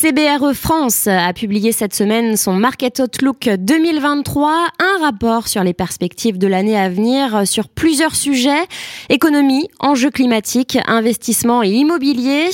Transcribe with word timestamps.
CBRE 0.00 0.52
France 0.54 1.08
a 1.08 1.32
publié 1.32 1.72
cette 1.72 1.92
semaine 1.92 2.36
son 2.36 2.52
Market 2.52 3.00
Outlook 3.00 3.50
2023, 3.58 4.68
un 4.78 5.04
rapport 5.04 5.48
sur 5.48 5.64
les 5.64 5.74
perspectives 5.74 6.38
de 6.38 6.46
l'année 6.46 6.78
à 6.78 6.88
venir 6.88 7.48
sur 7.48 7.68
plusieurs 7.68 8.14
sujets, 8.14 8.62
économie, 9.08 9.68
enjeux 9.80 10.12
climatiques, 10.12 10.78
investissement 10.86 11.64
et 11.64 11.70
immobilier. 11.70 12.50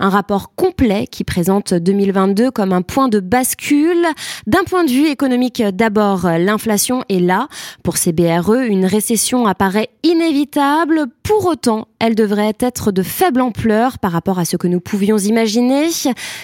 Un 0.00 0.10
rapport 0.10 0.54
complet 0.54 1.06
qui 1.10 1.24
présente 1.24 1.72
2022 1.72 2.50
comme 2.50 2.74
un 2.74 2.82
point 2.82 3.08
de 3.08 3.20
bascule. 3.20 4.06
D'un 4.46 4.64
point 4.64 4.84
de 4.84 4.90
vue 4.90 5.06
économique 5.06 5.62
d'abord, 5.62 6.28
l'inflation 6.38 7.04
est 7.08 7.20
là. 7.20 7.48
Pour 7.82 7.96
CBRE, 7.96 8.66
une 8.68 8.84
récession 8.84 9.46
apparaît 9.46 9.88
inévitable. 10.02 11.06
Pour 11.22 11.46
autant, 11.46 11.86
elle 12.00 12.16
devrait 12.16 12.54
être 12.58 12.90
de 12.90 13.02
faible 13.02 13.40
ampleur 13.40 14.00
par 14.00 14.10
rapport 14.10 14.40
à 14.40 14.44
ce 14.44 14.56
que 14.56 14.66
nous 14.66 14.80
pouvions 14.80 15.18
imaginer. 15.18 15.88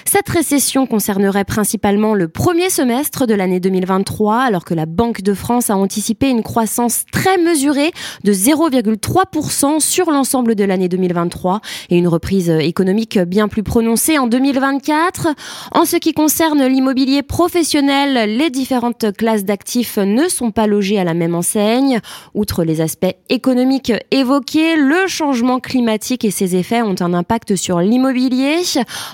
Cette 0.05 0.29
récession 0.29 0.87
concernerait 0.87 1.45
principalement 1.45 2.15
le 2.15 2.29
premier 2.29 2.71
semestre 2.71 3.27
de 3.27 3.35
l'année 3.35 3.59
2023, 3.59 4.37
alors 4.37 4.65
que 4.65 4.75
la 4.75 4.87
Banque 4.87 5.23
de 5.23 5.35
France 5.35 5.69
a 5.71 5.77
anticipé 5.77 6.29
une 6.29 6.45
croissance 6.45 7.05
très 7.11 7.39
mesurée 7.39 7.91
de 8.23 8.33
0,3% 8.33 9.81
sur 9.81 10.13
l'ensemble 10.13 10.55
de 10.55 10.63
l'année 10.63 10.89
2023 10.89 11.61
et 11.91 11.99
une 11.99 12.09
reprise 12.09 12.51
économique 12.51 13.19
bien 13.19 13.49
plus 13.49 13.65
prononcée 13.65 14.17
en 14.17 14.29
2024. 14.29 15.29
En 15.73 15.85
ce 15.85 15.97
qui 15.97 16.13
concerne 16.13 16.65
l'immobilier 16.67 17.23
professionnel, 17.23 18.37
les 18.37 18.51
différentes 18.51 19.13
classes 19.17 19.45
d'actifs 19.45 19.99
ne 19.99 20.29
sont 20.29 20.53
pas 20.53 20.69
logées 20.69 21.01
à 21.01 21.05
la 21.05 21.15
même 21.15 21.35
enseigne. 21.35 22.01
Outre 22.35 22.63
les 22.63 22.81
aspects 22.81 23.17
économiques 23.29 23.93
évoqués, 24.13 24.68
le 24.77 25.07
changement 25.07 25.61
climatique 25.61 26.25
et 26.25 26.31
ses 26.31 26.57
effets 26.57 26.83
ont 26.83 26.95
un 27.01 27.15
impact 27.15 27.57
sur 27.57 27.81
l'immobilier, 27.81 28.63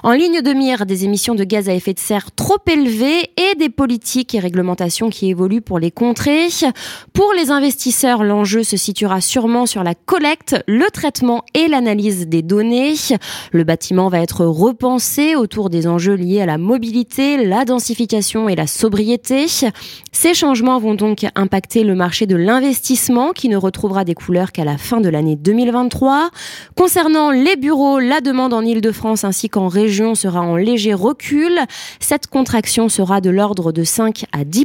en 0.02 0.12
ligne 0.12 0.40
de 0.40 0.52
mire 0.52 0.86
des 0.86 1.04
émissions 1.04 1.34
de 1.34 1.44
gaz 1.44 1.68
à 1.68 1.74
effet 1.74 1.94
de 1.94 1.98
serre 1.98 2.32
trop 2.32 2.58
élevées 2.66 3.30
et 3.36 3.54
des 3.56 3.68
politiques 3.68 4.34
et 4.34 4.38
réglementations 4.38 5.10
qui 5.10 5.30
évoluent 5.30 5.60
pour 5.60 5.78
les 5.78 5.90
contrer. 5.90 6.48
Pour 7.12 7.32
les 7.36 7.50
investisseurs, 7.50 8.24
l'enjeu 8.24 8.62
se 8.62 8.76
situera 8.76 9.20
sûrement 9.20 9.66
sur 9.66 9.82
la 9.82 9.94
collecte, 9.94 10.56
le 10.66 10.90
traitement 10.90 11.44
et 11.54 11.68
l'analyse 11.68 12.26
des 12.26 12.42
données. 12.42 12.94
Le 13.52 13.64
bâtiment 13.64 14.08
va 14.08 14.20
être 14.20 14.44
repensé 14.44 15.36
autour 15.36 15.70
des 15.70 15.86
enjeux 15.86 16.14
liés 16.14 16.40
à 16.40 16.46
la 16.46 16.58
mobilité, 16.58 17.44
la 17.44 17.64
densification 17.64 18.48
et 18.48 18.56
la 18.56 18.66
sobriété. 18.66 19.46
Ces 20.12 20.34
changements 20.34 20.78
vont 20.78 20.94
donc 20.94 21.26
impacter 21.34 21.84
le 21.84 21.94
marché 21.94 22.26
de 22.26 22.36
l'investissement 22.36 23.32
qui 23.32 23.48
ne 23.48 23.56
retrouvera 23.56 24.04
des 24.04 24.14
couleurs 24.14 24.52
qu'à 24.52 24.64
la 24.64 24.78
fin 24.78 25.00
de 25.00 25.08
l'année 25.08 25.36
2023. 25.44 26.30
Concernant 26.74 27.30
les 27.30 27.56
bureaux, 27.56 28.00
la 28.00 28.20
demande 28.20 28.52
en 28.52 28.62
Ile-de-France 28.62 29.24
ainsi 29.24 29.48
qu'en 29.48 29.68
région 29.68 30.14
sera 30.14 30.40
en 30.40 30.56
léger 30.56 30.94
recul. 30.94 31.52
Cette 32.00 32.26
contraction 32.26 32.88
sera 32.88 33.20
de 33.20 33.30
l'ordre 33.30 33.70
de 33.70 33.84
5 33.84 34.24
à 34.32 34.44
10 34.44 34.64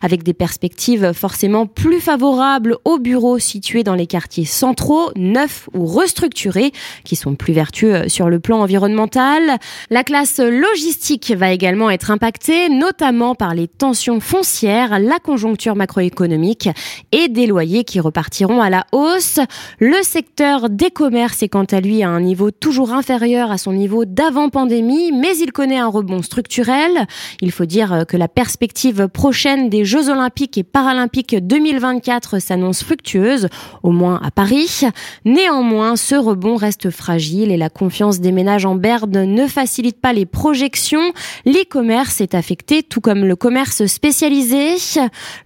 avec 0.00 0.22
des 0.22 0.32
perspectives 0.32 1.12
forcément 1.12 1.66
plus 1.66 2.00
favorables 2.00 2.76
aux 2.84 2.98
bureaux 2.98 3.38
situés 3.38 3.82
dans 3.82 3.94
les 3.94 4.06
quartiers 4.06 4.44
centraux, 4.44 5.10
neufs 5.16 5.68
ou 5.74 5.84
restructurés, 5.84 6.72
qui 7.04 7.16
sont 7.16 7.34
plus 7.34 7.52
vertueux 7.52 8.08
sur 8.08 8.28
le 8.28 8.38
plan 8.38 8.60
environnemental. 8.60 9.58
La 9.90 10.04
classe 10.04 10.38
logistique 10.38 11.32
va 11.36 11.50
également 11.50 11.90
être 11.90 12.10
impactée, 12.10 12.68
notamment 12.68 13.34
par 13.34 13.54
les 13.54 13.66
tensions 13.66 14.20
foncières, 14.20 15.00
la 15.00 15.18
conjoncture 15.18 15.74
macroéconomique 15.74 16.68
et 17.10 17.28
des 17.28 17.46
loyers 17.46 17.84
qui 17.84 17.98
repartiront 17.98 18.62
à 18.62 18.70
la 18.70 18.86
hausse. 18.92 19.40
Le 19.82 20.02
secteur 20.02 20.68
des 20.68 20.90
commerces 20.90 21.42
est 21.42 21.48
quant 21.48 21.64
à 21.64 21.80
lui 21.80 22.02
à 22.02 22.10
un 22.10 22.20
niveau 22.20 22.50
toujours 22.50 22.92
inférieur 22.92 23.50
à 23.50 23.56
son 23.56 23.72
niveau 23.72 24.04
d'avant-pandémie, 24.04 25.10
mais 25.10 25.34
il 25.38 25.52
connaît 25.52 25.78
un 25.78 25.88
rebond 25.88 26.20
structurel. 26.20 27.06
Il 27.40 27.50
faut 27.50 27.64
dire 27.64 28.04
que 28.06 28.18
la 28.18 28.28
perspective 28.28 29.08
prochaine 29.08 29.70
des 29.70 29.86
Jeux 29.86 30.10
olympiques 30.10 30.58
et 30.58 30.64
paralympiques 30.64 31.34
2024 31.34 32.40
s'annonce 32.40 32.84
fructueuse, 32.84 33.48
au 33.82 33.90
moins 33.90 34.20
à 34.22 34.30
Paris. 34.30 34.82
Néanmoins, 35.24 35.96
ce 35.96 36.14
rebond 36.14 36.56
reste 36.56 36.90
fragile 36.90 37.50
et 37.50 37.56
la 37.56 37.70
confiance 37.70 38.20
des 38.20 38.32
ménages 38.32 38.66
en 38.66 38.74
berne 38.74 39.24
ne 39.24 39.46
facilite 39.46 39.98
pas 39.98 40.12
les 40.12 40.26
projections. 40.26 41.14
L'e-commerce 41.46 42.20
est 42.20 42.34
affecté, 42.34 42.82
tout 42.82 43.00
comme 43.00 43.24
le 43.24 43.34
commerce 43.34 43.86
spécialisé. 43.86 44.74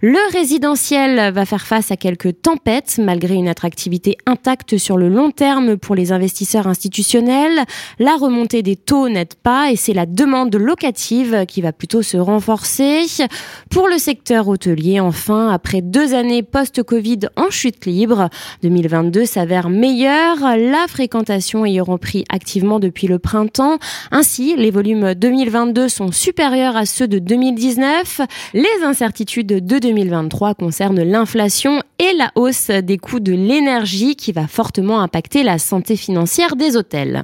Le 0.01 0.33
résidentiel 0.33 1.31
va 1.31 1.45
faire 1.45 1.65
face 1.65 1.89
à 1.91 1.95
quelques 1.95 2.41
tempêtes, 2.41 2.99
malgré 3.01 3.35
une 3.35 3.47
attractivité 3.47 4.17
intacte 4.25 4.77
sur 4.77 4.97
le 4.97 5.09
long 5.09 5.31
terme 5.31 5.77
pour 5.77 5.95
les 5.95 6.11
investisseurs 6.11 6.67
institutionnels. 6.67 7.63
La 7.99 8.15
remontée 8.15 8.63
des 8.63 8.75
taux 8.75 9.07
n'aide 9.09 9.35
pas 9.35 9.71
et 9.71 9.75
c'est 9.75 9.93
la 9.93 10.05
demande 10.05 10.55
locative 10.55 11.45
qui 11.47 11.61
va 11.61 11.71
plutôt 11.71 12.01
se 12.01 12.17
renforcer. 12.17 13.05
Pour 13.69 13.87
le 13.87 13.97
secteur 13.97 14.47
hôtelier, 14.47 14.99
enfin, 14.99 15.49
après 15.49 15.81
deux 15.81 16.13
années 16.13 16.43
post-Covid 16.43 17.19
en 17.35 17.49
chute 17.49 17.85
libre, 17.85 18.29
2022 18.63 19.25
s'avère 19.25 19.69
meilleur, 19.69 20.37
la 20.39 20.85
fréquentation 20.87 21.65
ayant 21.65 21.83
repris 21.83 22.25
activement 22.29 22.79
depuis 22.79 23.07
le 23.07 23.19
printemps. 23.19 23.77
Ainsi, 24.11 24.55
les 24.55 24.71
volumes 24.71 25.13
2022 25.13 25.87
sont 25.87 26.11
supérieurs 26.11 26.75
à 26.75 26.85
ceux 26.85 27.07
de 27.07 27.19
2019. 27.19 28.21
Les 28.53 28.83
incertitudes 28.83 29.47
de 29.47 29.79
2023 29.79 30.55
concernent 30.55 31.03
l'inflation 31.03 31.81
et 31.99 32.13
la 32.17 32.31
hausse 32.35 32.67
des 32.69 32.97
coûts 32.97 33.19
de 33.19 33.33
l'énergie 33.33 34.14
qui 34.15 34.31
va 34.31 34.47
fortement 34.47 35.01
impacter 35.01 35.43
la 35.43 35.59
santé 35.59 35.95
financière 35.95 36.55
des 36.55 36.77
hôtels. 36.77 37.23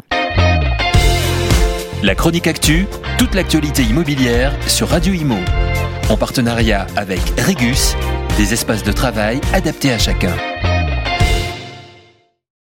La 2.04 2.16
chronique 2.16 2.48
actu, 2.48 2.88
toute 3.18 3.36
l'actualité 3.36 3.84
immobilière 3.84 4.54
sur 4.68 4.90
Radio 4.90 5.14
Imo. 5.14 5.38
En 6.10 6.18
partenariat 6.18 6.88
avec 6.96 7.22
Regus, 7.38 7.96
des 8.38 8.54
espaces 8.54 8.84
de 8.84 8.92
travail 8.92 9.40
adaptés 9.54 9.92
à 9.92 10.00
chacun. 10.00 10.36